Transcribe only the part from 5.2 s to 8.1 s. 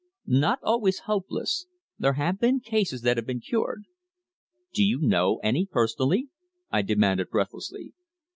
any personally?" I demanded breathlessly.